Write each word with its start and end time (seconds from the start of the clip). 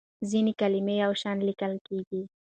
ځینې 0.29 0.53
کلمې 0.61 0.95
یو 1.03 1.11
شان 1.21 1.37
لیکل 1.47 1.73
کېږي. 1.87 2.21